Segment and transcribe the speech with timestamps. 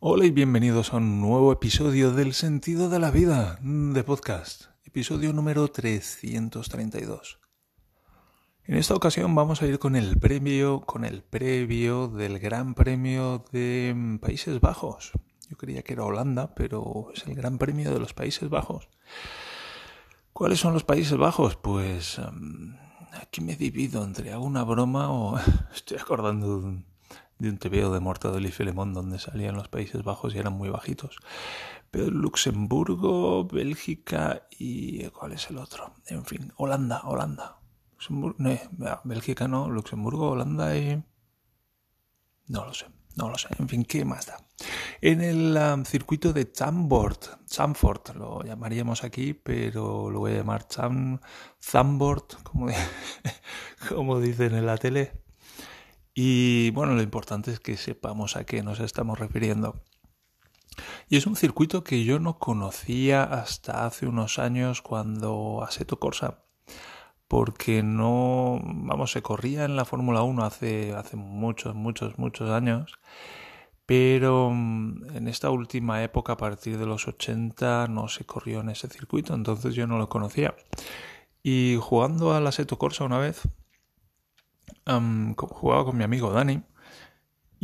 [0.00, 5.32] Hola y bienvenidos a un nuevo episodio del Sentido de la Vida de podcast, episodio
[5.32, 7.38] número 332.
[8.64, 13.44] En esta ocasión vamos a ir con el premio, con el previo del Gran Premio
[13.52, 15.12] de Países Bajos.
[15.48, 18.88] Yo creía que era Holanda, pero es el Gran Premio de los Países Bajos.
[20.32, 21.56] ¿Cuáles son los Países Bajos?
[21.56, 22.76] Pues um,
[23.22, 25.38] aquí me divido entre hago una broma o
[25.74, 26.93] estoy acordando de un
[27.38, 28.52] de un TVO de Mortadelo y
[28.92, 31.16] donde salían los Países Bajos y eran muy bajitos.
[31.90, 35.94] Pero Luxemburgo, Bélgica y ¿cuál es el otro?
[36.06, 37.60] En fin, Holanda, Holanda.
[37.92, 41.02] Luxemburgo, no, Bélgica no, Luxemburgo, Holanda y
[42.48, 43.48] no lo sé, no lo sé.
[43.58, 44.36] En fin, ¿qué más da?
[45.00, 50.66] En el um, circuito de Zandvoort, Zandvoort lo llamaríamos aquí, pero lo voy a llamar
[51.60, 52.68] Zandvoort, como,
[53.88, 55.23] como dicen en la tele,
[56.14, 59.82] y bueno, lo importante es que sepamos a qué nos estamos refiriendo.
[61.08, 66.44] Y es un circuito que yo no conocía hasta hace unos años cuando Aseto Corsa,
[67.28, 72.98] porque no, vamos, se corría en la Fórmula 1 hace, hace muchos, muchos, muchos años,
[73.86, 78.70] pero mm, en esta última época, a partir de los 80, no se corrió en
[78.70, 80.54] ese circuito, entonces yo no lo conocía.
[81.42, 83.42] Y jugando a la Aseto Corsa una vez,
[85.36, 86.62] jugaba con mi amigo Dani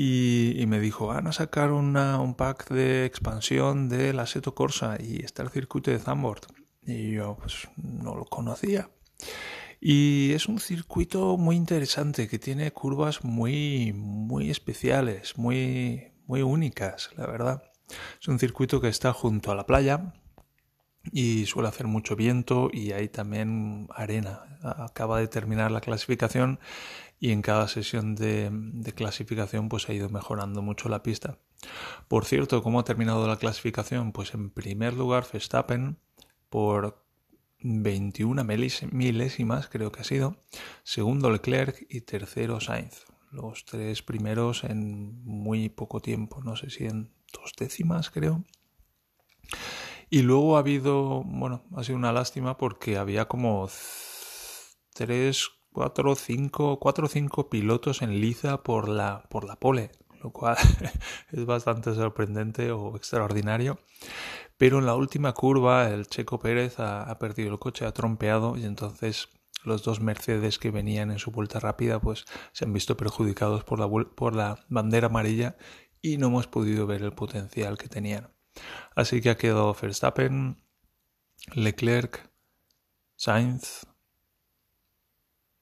[0.03, 4.97] y, me dijo, van a sacar una, un pack de expansión de la Seto Corsa
[4.98, 6.47] y está el circuito de Zandvoort.
[6.83, 8.89] Y yo pues no lo conocía.
[9.78, 17.11] Y es un circuito muy interesante que tiene curvas muy, muy especiales, muy, muy únicas,
[17.17, 17.62] la verdad.
[18.21, 20.15] Es un circuito que está junto a la playa,
[21.12, 24.58] y suele hacer mucho viento y hay también arena.
[24.62, 26.61] Acaba de terminar la clasificación
[27.19, 31.38] y en cada sesión de, clasificación pues ha ido mejorando mucho la pista.
[32.08, 34.12] Por cierto, ¿cómo ha terminado la clasificación?
[34.12, 35.98] Pues en primer lugar Verstappen
[36.48, 37.05] por
[37.62, 40.37] 21 milésimas creo que ha sido,
[40.82, 43.04] segundo Leclerc y tercero Sainz.
[43.31, 48.44] Los tres primeros en muy poco tiempo, no sé si en dos décimas creo.
[50.12, 53.69] Y luego ha habido, bueno, ha sido una lástima porque había como
[54.93, 60.32] tres, cuatro, cinco, cuatro o cinco pilotos en liza por la, por la pole, lo
[60.32, 60.56] cual
[61.31, 63.78] es bastante sorprendente o extraordinario.
[64.56, 68.65] Pero en la última curva el Checo Pérez ha, perdido el coche, ha trompeado y
[68.65, 69.28] entonces
[69.65, 73.78] los dos Mercedes que venían en su vuelta rápida pues se han visto perjudicados por
[73.78, 75.56] la, por la bandera amarilla
[76.03, 78.40] y no hemos podido ver el potencial que tenían.
[78.94, 80.62] Así que ha quedado Verstappen,
[81.54, 82.31] Leclerc,
[83.16, 83.87] Sainz,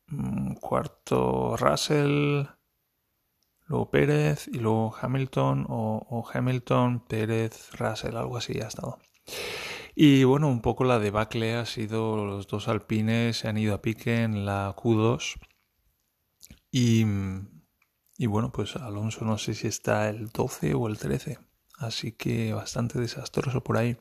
[0.06, 2.46] mm, cuarto Russell,
[3.66, 8.98] luego Pérez y luego Hamilton o, Hamilton, Pérez, Russell, algo así ha estado.
[9.94, 13.82] Y bueno, un poco la debacle ha sido los dos alpines se han ido a
[13.82, 15.38] pique en la Q2
[16.70, 17.04] y,
[18.16, 21.38] y bueno, pues Alonso no sé si está el 12 o el 13
[21.78, 23.96] así que bastante desastroso por ahí.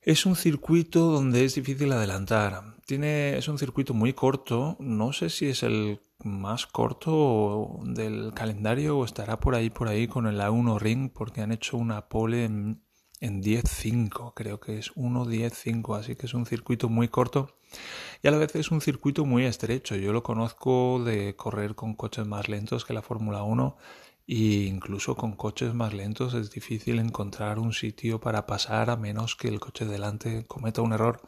[0.00, 2.76] Es un circuito donde es difícil adelantar.
[2.86, 4.76] Tiene, es un circuito muy corto.
[4.78, 10.06] No sé si es el más corto del calendario o estará por ahí, por ahí
[10.06, 12.84] con el A1 Ring, porque han hecho una pole en,
[13.20, 17.56] en 10.5, creo que es 1.10.5, así que es un circuito muy corto
[18.22, 19.96] y a la vez es un circuito muy estrecho.
[19.96, 23.76] Yo lo conozco de correr con coches más lentos que la Fórmula 1
[24.26, 29.36] y incluso con coches más lentos es difícil encontrar un sitio para pasar a menos
[29.36, 31.20] que el coche delante cometa un error.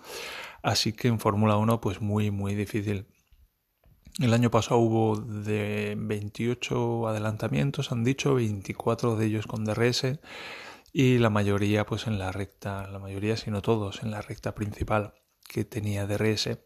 [0.63, 3.07] Así que en Fórmula 1 pues muy muy difícil.
[4.19, 10.19] El año pasado hubo de 28 adelantamientos, han dicho, 24 de ellos con DRS
[10.91, 14.55] y la mayoría pues en la recta, la mayoría si no todos en la recta
[14.55, 15.13] principal
[15.47, 16.59] que tenía DRS.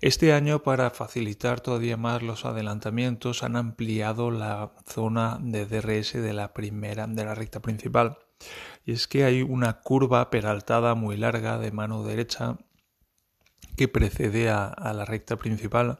[0.00, 6.34] Este año, para facilitar todavía más los adelantamientos, han ampliado la zona de DRS de
[6.34, 8.18] la primera, de la recta principal.
[8.84, 12.58] Y es que hay una curva peraltada muy larga de mano derecha
[13.76, 15.98] que precede a, la recta principal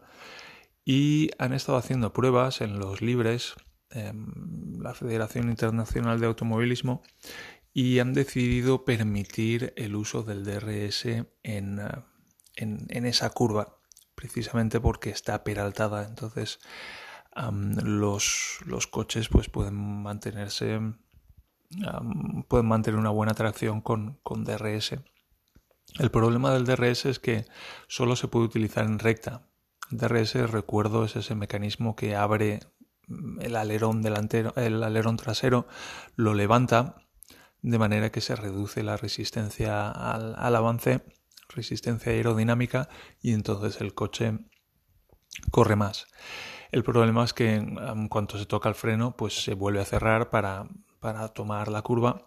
[0.85, 3.55] y han estado haciendo pruebas en los libres,
[3.91, 7.03] en la Federación Internacional de Automovilismo,
[7.73, 11.07] y han decidido permitir el uso del DRS
[11.43, 11.81] en,
[12.55, 13.77] en esa curva
[14.17, 16.05] precisamente porque está peraltada.
[16.07, 16.59] Entonces
[17.85, 20.81] los, los, coches pues pueden mantenerse,
[22.49, 24.97] pueden mantener una buena tracción con, con DRS.
[25.99, 27.47] El problema del DRS es que
[27.87, 29.47] solo se puede utilizar en recta.
[29.91, 32.61] DRS, recuerdo, es ese mecanismo que abre
[33.41, 35.69] el alerón delantero, el alerón trasero
[36.17, 36.97] lo levanta
[37.63, 41.03] de manera que se reduce la resistencia al, al avance,
[41.49, 42.89] resistencia aerodinámica
[43.21, 44.39] y entonces el coche
[45.51, 46.07] corre más.
[46.73, 50.31] El problema es que en cuanto se toca el freno, pues se vuelve a cerrar
[50.31, 50.69] para,
[51.01, 52.27] para tomar la curva,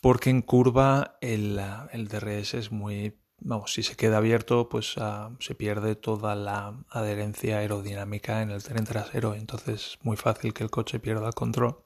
[0.00, 1.60] porque en curva el,
[1.92, 6.74] el DRS es muy vamos, si se queda abierto, pues uh, se pierde toda la
[6.90, 11.34] adherencia aerodinámica en el tren trasero, entonces es muy fácil que el coche pierda el
[11.34, 11.78] control.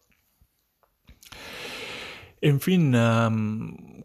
[2.44, 2.92] En fin,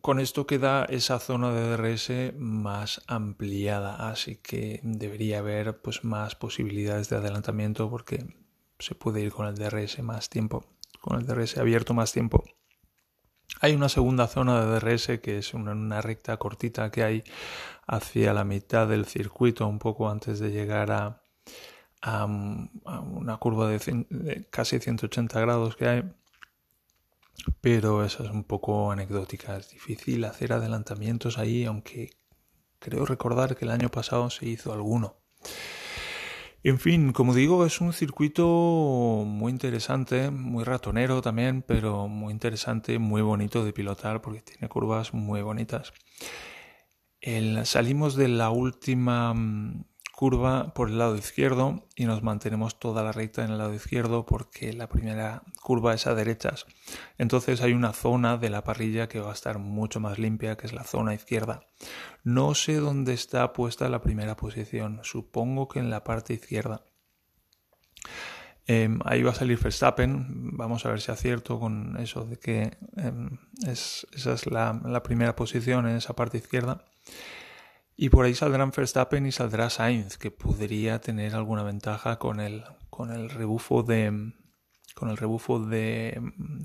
[0.01, 6.35] con esto queda esa zona de DRS más ampliada, así que debería haber pues más
[6.35, 8.27] posibilidades de adelantamiento porque
[8.77, 10.63] se puede ir con el DRS más tiempo,
[11.01, 12.43] con el DRS abierto más tiempo.
[13.59, 17.23] Hay una segunda zona de DRS que es una, recta cortita que hay
[17.87, 21.23] hacia la mitad del circuito, un poco antes de llegar a,
[22.03, 26.03] a, una curva de, casi 180 grados que hay.
[27.61, 29.57] Pero esa es un poco anecdótica.
[29.57, 32.11] Es difícil hacer adelantamientos ahí, aunque
[32.79, 35.17] creo recordar que el año pasado se hizo alguno.
[36.63, 38.45] En fin, como digo, es un circuito
[39.25, 45.13] muy interesante, muy ratonero también, pero muy interesante, muy bonito de pilotar porque tiene curvas
[45.13, 45.93] muy bonitas.
[47.63, 49.85] salimos de la última mm,
[50.17, 54.25] curva por el lado izquierdo y nos mantenemos toda la recta en el lado izquierdo
[54.25, 56.65] porque la primera curva es a derechas.
[57.19, 60.65] Entonces hay una zona de la parrilla que va a estar mucho más limpia, que
[60.65, 61.67] es la zona izquierda.
[62.23, 66.83] No sé dónde está puesta la primera posición, supongo que en la parte izquierda.
[68.65, 72.75] Em, ahí va a salir Verstappen, vamos a ver si acierto con eso de que
[72.95, 73.37] em,
[73.67, 76.85] esa es la primera posición en esa parte izquierda.
[77.99, 82.63] Y por ahí saldrán Verstappen y saldrá Sainz, que podría tener alguna ventaja con el,
[82.91, 84.33] con el rebufo de
[84.93, 86.19] con el rebufo de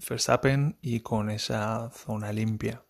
[0.09, 2.83] Verstappen y con esa zona limpia.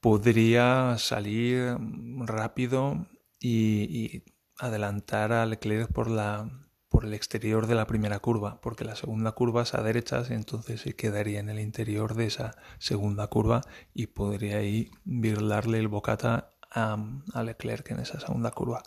[0.00, 1.76] Podría salir
[2.18, 3.06] rápido
[3.40, 4.24] y,
[4.58, 6.50] adelantar a Leclerc por la
[6.88, 10.82] por el exterior de la primera curva, porque la segunda curva es a derechas, entonces
[10.82, 13.62] se quedaría en el interior de esa segunda curva
[13.94, 18.82] y podría ahí virlarle el bocata a, Leclerc en esa segunda curva.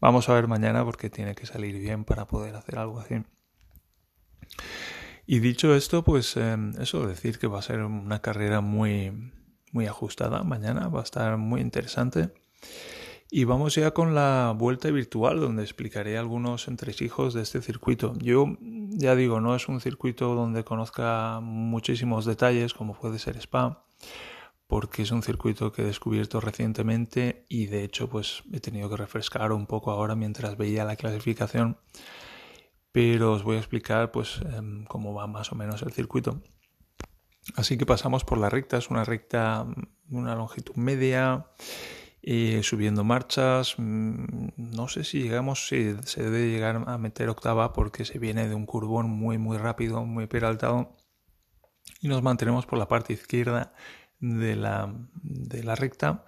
[0.00, 3.22] Vamos a ver mañana porque tiene que salir bien para poder hacer algo así.
[5.26, 9.32] Y dicho esto, pues em, eso, decir que va a ser una carrera muy,
[9.72, 12.30] muy ajustada mañana, va a estar muy interesante.
[13.28, 18.12] Y vamos ya con la vuelta virtual, donde explicaré algunos entresijos de este circuito.
[18.18, 23.84] Yo ya digo, no es un circuito donde conozca muchísimos detalles, como puede ser Spa,
[24.66, 28.96] porque es un circuito que he descubierto recientemente y de hecho pues he tenido que
[28.96, 31.78] refrescar un poco ahora mientras veía la clasificación.
[32.92, 36.42] Pero os voy a explicar pues em, cómo va más o menos el circuito.
[37.54, 38.78] Así que pasamos por la recta.
[38.78, 41.46] Es una recta mm, una longitud media
[42.22, 43.74] eh, subiendo marchas.
[43.76, 48.48] Mm, no sé si llegamos si se debe llegar a meter octava porque se viene
[48.48, 50.96] de un curvón muy muy rápido muy peraltado.
[52.00, 53.72] Y nos mantenemos por la parte izquierda
[54.20, 56.24] de la, de la recta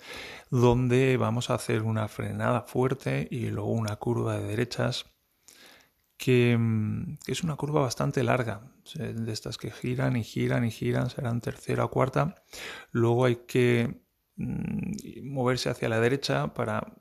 [0.50, 5.06] donde vamos a hacer una frenada fuerte y luego una curva de derechas
[6.16, 6.58] que,
[7.24, 8.60] que, es una curva bastante larga,
[8.94, 12.42] de estas que giran y giran y giran, serán tercera o cuarta.
[12.90, 14.00] Luego hay que
[14.36, 16.92] mm, moverse hacia la derecha para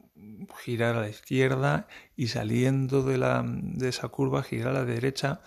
[0.60, 5.42] girar a la izquierda y saliendo de, la, de esa curva girar a la derecha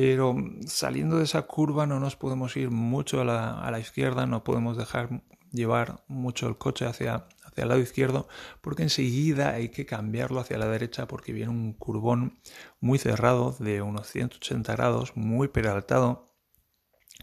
[0.00, 3.24] pero saliendo de esa curva no nos podemos ir mucho a
[3.70, 8.26] la, izquierda, no podemos dejar llevar mucho el coche hacia, el lado izquierdo,
[8.62, 12.40] porque enseguida hay que cambiarlo hacia la derecha porque viene un curvón
[12.80, 16.32] muy cerrado de unos 180 grados, muy peraltado,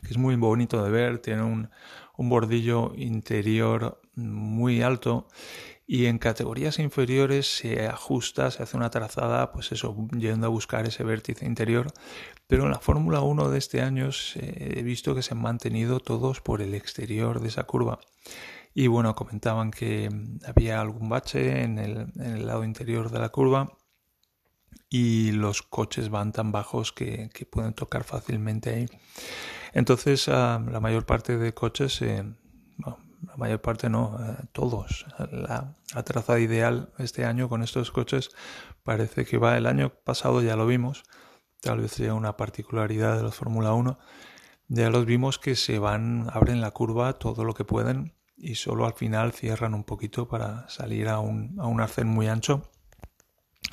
[0.04, 5.28] que es muy bonito de ver, tiene un bordillo interior muy alto
[5.90, 10.86] y en categorías inferiores se ajusta, se hace una trazada, pues eso, yendo a buscar
[10.86, 11.88] ese vértice interior.
[12.46, 16.42] Pero en la Fórmula 1 de este año he visto que se han mantenido todos
[16.42, 18.00] por el exterior de esa curva.
[18.74, 20.10] Y bueno, comentaban que
[20.46, 23.72] había algún bache en el, en el lado interior de la curva
[24.90, 28.86] y los coches van tan bajos que, pueden tocar fácilmente ahí.
[29.74, 32.24] Entonces, ah, la mayor parte de coches eh,
[33.38, 35.06] la mayor parte no, eh, todos.
[35.32, 38.32] La, la, trazada ideal este año con estos coches
[38.84, 41.04] parece que va, el año pasado ya lo vimos,
[41.62, 44.00] tal vez sea una particularidad de los Fórmula 1,
[44.70, 48.86] ya los vimos que se van, abren la curva todo lo que pueden y solo
[48.86, 52.70] al final cierran un poquito para salir a un, a un arcén muy ancho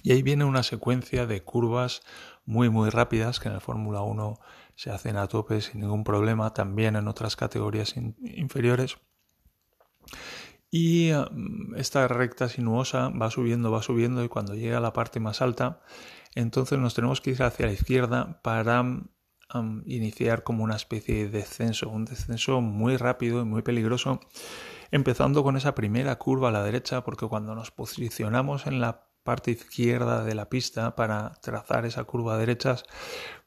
[0.03, 2.03] Y ahí viene una secuencia de curvas
[2.45, 4.39] muy muy rápidas que en el Fórmula 1
[4.77, 8.97] se hacen a tope sin ningún problema, también en otras categorías inferiores.
[10.77, 15.21] Y mm, esta recta sinuosa va subiendo, va subiendo y cuando llega a la parte
[15.21, 15.81] más alta,
[16.35, 21.29] entonces nos tenemos que ir hacia la izquierda para mm, iniciar como una especie de
[21.29, 24.19] descenso, un descenso muy rápido y muy peligroso,
[24.91, 29.53] empezando con esa primera curva a la derecha, porque cuando nos posicionamos en la parte
[29.53, 32.85] izquierda de la pista para trazar esa curva a derechas,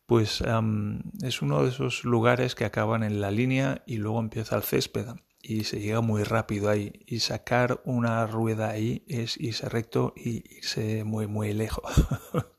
[0.06, 0.42] pues
[1.22, 5.08] es uno de esos lugares que acaban en la línea y luego empieza el césped
[5.42, 10.44] y se llega muy rápido ahí y sacar una rueda ahí es irse recto y
[10.58, 11.92] irse muy muy lejos.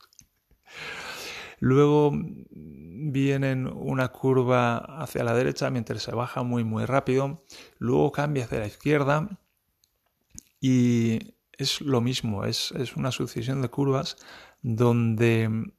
[1.61, 7.45] Luego viene una curva hacia la derecha mientras se baja muy muy rápido,
[7.79, 9.29] luego cambia hacia la izquierda
[10.61, 14.17] y es lo mismo, es, una sucesión de curvas
[14.63, 15.73] donde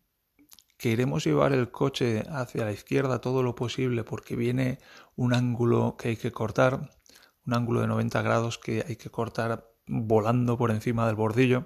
[0.77, 4.79] queremos llevar el coche hacia la izquierda todo lo posible porque viene
[5.19, 6.89] un ángulo que hay que cortar,
[7.45, 11.65] un ángulo de 90 grados que hay que cortar volando por encima del bordillo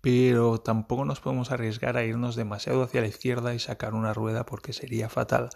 [0.00, 4.46] pero tampoco nos podemos arriesgar a irnos demasiado hacia la izquierda y sacar una rueda
[4.46, 5.50] porque sería fatal.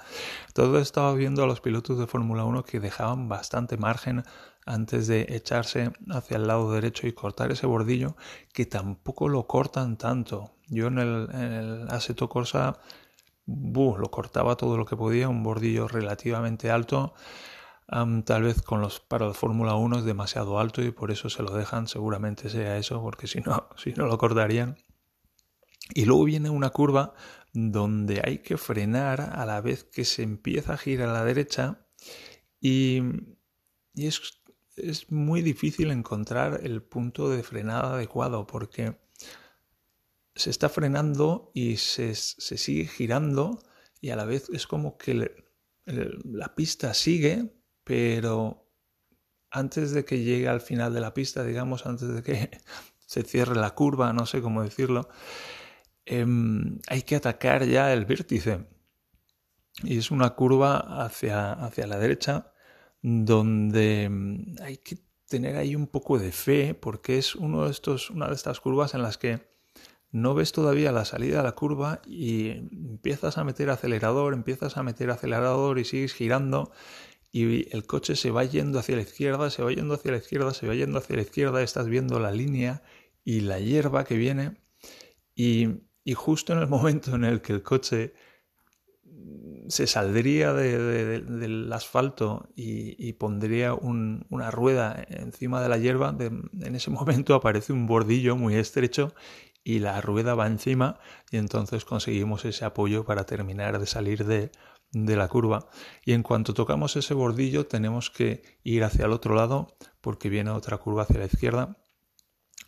[0.53, 4.25] Todo estaba viendo a los pilotos de Fórmula 1 que dejaban bastante margen
[4.67, 8.17] antes de echarse hacia el lado derecho y cortar ese bordillo,
[8.53, 10.51] que tampoco lo cortan tanto.
[10.69, 12.79] Yo en el, en Corsa
[13.47, 17.15] lo cortaba todo lo que podía, un bordillo relativamente alto
[18.25, 21.43] tal vez con los para la Fórmula 1 es demasiado alto y por eso se
[21.43, 24.79] lo dejan, seguramente sea eso, porque si no, si no lo cortarían.
[25.95, 27.13] Y luego viene una curva
[27.53, 31.87] donde hay que frenar a la vez que se empieza a girar a la derecha
[32.61, 33.03] y,
[33.95, 34.41] y es,
[34.77, 39.02] es, muy difícil encontrar el punto de frenada adecuado porque
[40.35, 43.63] se está frenando y se, se sigue girando
[44.01, 45.31] y a la vez es como que
[45.85, 47.53] la pista sigue
[47.85, 48.69] pero
[49.51, 52.51] antes de que llegue al final de la pista, digamos, antes de que
[52.99, 55.09] se cierre la curva, no sé cómo decirlo,
[56.07, 58.67] em, hay que atacar ya el vértice.
[59.85, 62.53] Y es una curva hacia, hacia la derecha
[63.03, 64.99] donde em, hay que
[65.29, 68.95] tener ahí un poco de fe porque es uno de estos, una de estas curvas
[68.95, 69.52] en las que
[70.13, 74.83] no ves todavía la salida de la curva y empiezas a meter acelerador, empiezas a
[74.83, 76.71] meter acelerador y sigues girando
[77.33, 80.53] y el coche se va yendo hacia la izquierda, se va yendo hacia la izquierda,
[80.53, 82.83] se va yendo hacia la izquierda, estás viendo la línea
[83.25, 84.59] y la hierba que viene
[85.35, 85.81] y,
[86.15, 88.13] justo en el momento en el que el coche
[89.69, 97.35] se saldría del asfalto y, pondría una rueda encima de la hierba, en ese momento
[97.35, 99.15] aparece un bordillo muy estrecho
[99.65, 100.99] y la rueda va encima
[101.31, 104.51] y entonces conseguimos ese apoyo para terminar de salir de,
[104.93, 105.69] de la curva
[106.05, 110.51] y en cuanto tocamos ese bordillo tenemos que ir hacia el otro lado porque viene
[110.51, 111.77] otra curva hacia la izquierda.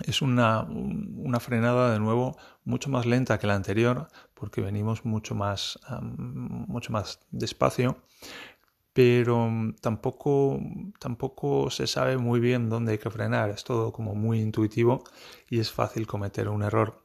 [0.04, 5.36] Es una, una frenada de nuevo mucho más lenta que la anterior porque venimos mucho
[5.36, 8.02] más, mucho más despacio
[8.94, 9.50] pero
[9.82, 10.58] tampoco,
[10.98, 15.04] tampoco se sabe muy bien dónde hay que frenar, es todo como muy intuitivo
[15.50, 17.04] y es fácil cometer un error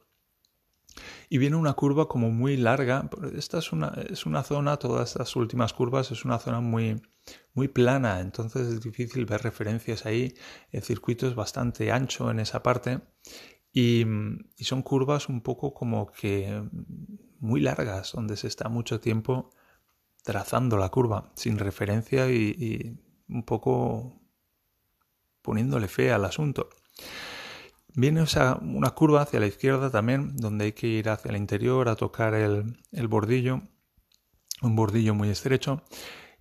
[1.28, 3.08] y viene una curva como muy larga.
[3.36, 7.00] Esta es una, es una zona, todas estas últimas curvas, es una zona muy,
[7.54, 10.34] muy plana, entonces es difícil ver referencias ahí.
[10.70, 13.00] El circuito es bastante ancho en esa parte
[13.72, 14.04] y,
[14.56, 16.62] y son curvas un poco como que
[17.38, 19.50] muy largas, donde se está mucho tiempo
[20.22, 24.20] trazando la curva sin referencia y, y un poco
[25.42, 26.68] poniéndole fe al asunto.
[27.94, 28.24] Viene
[28.62, 32.34] una curva hacia la izquierda también, donde hay que ir hacia el interior a tocar
[32.34, 33.62] el, el bordillo,
[34.62, 35.82] un bordillo muy estrecho.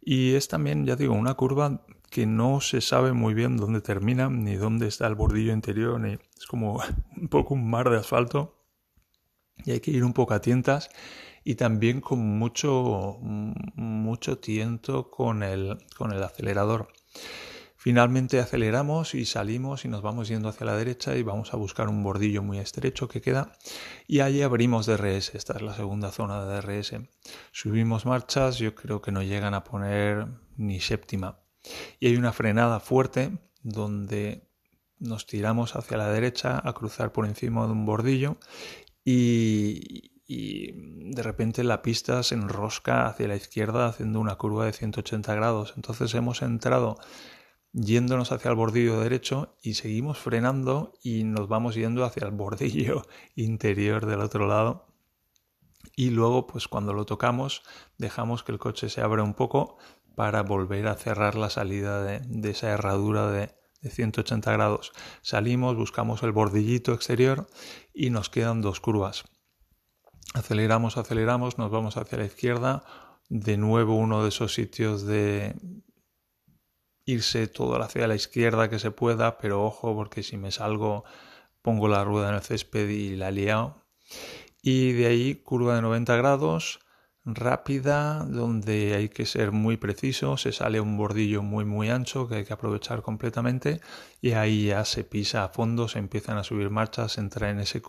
[0.02, 4.30] Y es también, ya digo, una curva que no se sabe muy bien dónde termina,
[4.30, 6.82] ni dónde está el bordillo interior, ni es como
[7.18, 8.56] un poco un mar de asfalto.
[9.66, 10.90] Y hay que ir un poco a tientas
[11.44, 16.90] y también con mucho, mucho tiento con el, con el acelerador.
[17.82, 21.88] Finalmente aceleramos y salimos y nos vamos yendo hacia la derecha y vamos a buscar
[21.88, 23.54] un bordillo muy estrecho que queda
[24.06, 26.96] y allí abrimos DRS, esta es la segunda zona de DRS.
[27.54, 30.28] Subimos marchas, yo creo que no llegan a poner
[30.58, 31.40] ni séptima.
[32.02, 33.32] Y hay una frenada fuerte
[33.64, 34.50] donde
[35.00, 38.36] nos tiramos hacia la derecha a cruzar por encima de un bordillo
[39.06, 40.74] y, y
[41.16, 45.74] de repente la pista se enrosca hacia la izquierda haciendo una curva de 180 grados.
[45.76, 47.00] Entonces hemos entrado
[47.74, 53.08] yéndonos hacia el bordillo derecho y seguimos frenando y nos vamos yendo hacia el bordillo
[53.36, 54.86] interior del otro lado.
[55.96, 57.64] Y luego, pues cuando lo tocamos,
[57.98, 59.80] dejamos que el coche se abra un poco
[60.14, 64.92] para volver a cerrar la salida de, esa herradura de, de 180 grados.
[65.24, 67.48] Salimos, buscamos el bordillito exterior
[67.96, 69.26] y nos quedan dos curvas.
[70.34, 72.84] Aceleramos, aceleramos, nos vamos hacia la izquierda.
[73.30, 75.56] De nuevo uno de esos sitios de
[77.06, 81.04] irse todo hacia la izquierda que se pueda, pero ojo porque si me salgo
[81.62, 83.74] pongo la rueda en el césped y la he
[84.62, 86.80] Y de ahí curva de 90 grados,
[87.26, 92.36] rápida, donde hay que ser muy preciso, se sale un bordillo muy muy ancho que
[92.36, 93.82] hay que aprovechar completamente.
[94.22, 97.82] Y ahí ya se pisa a fondo, se empiezan a subir marchas, entra en ese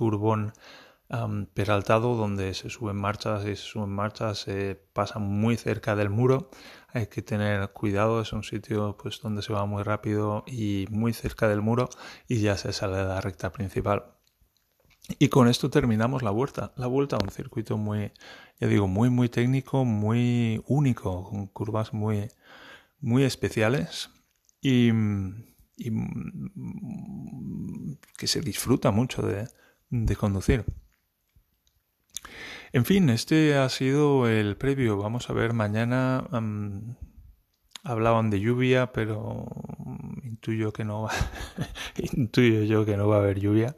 [1.55, 6.51] peraltado donde se suben marchas y se suben marchas, se pasa muy cerca del muro,
[6.89, 11.13] hay que tener cuidado, es un sitio pues donde se va muy rápido y muy
[11.13, 11.89] cerca del muro
[12.29, 14.05] y ya se sale de la recta principal.
[15.19, 18.13] Y con esto terminamos la vuelta, la vuelta a un circuito muy,
[18.61, 22.29] ya digo, muy muy técnico, muy único, con curvas muy
[23.01, 24.11] muy especiales
[24.61, 24.91] y,
[25.77, 25.91] y
[28.17, 30.65] que se disfruta mucho de conducir.
[32.73, 34.97] En fin, este ha sido el previo.
[34.97, 36.25] Vamos a ver, mañana
[37.83, 39.47] hablaban de lluvia, pero
[40.23, 41.11] intuyo que no va,
[42.13, 43.77] intuyo yo que no va a haber lluvia.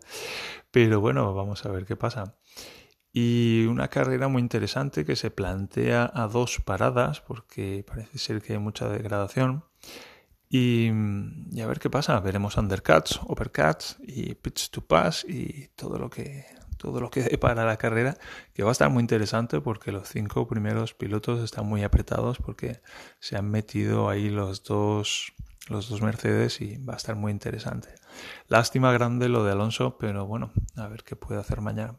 [0.70, 2.36] Pero bueno, vamos a ver qué pasa.
[3.14, 8.54] Y una carrera muy interesante que se plantea a dos paradas, porque parece ser que
[8.54, 9.64] hay mucha degradación.
[10.50, 10.90] Y,
[11.50, 12.20] y, a ver qué pasa.
[12.20, 16.44] Veremos undercuts, overcuts y pitch to pass y todo lo que
[16.82, 18.18] todo lo que dé para la carrera,
[18.52, 22.82] que va a estar muy interesante porque los cinco primeros pilotos están muy apretados porque
[23.20, 25.32] se han metido ahí los dos
[25.68, 27.88] los dos Mercedes y va a estar muy interesante.
[28.48, 31.94] Lástima grande lo de Alonso, pero bueno, a ver qué puede hacer mañana.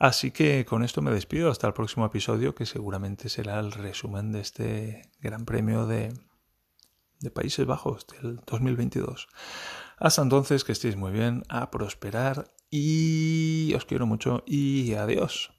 [0.00, 4.32] Así que con esto me despido hasta el próximo episodio que seguramente será el resumen
[4.32, 6.12] de este Gran Premio de,
[7.20, 9.28] de Países Bajos del 2022.
[9.98, 15.57] Hasta entonces, que estéis muy bien, a prosperar y os quiero mucho y adiós.